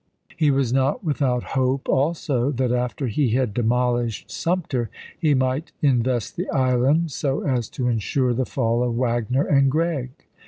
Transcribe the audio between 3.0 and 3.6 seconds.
he had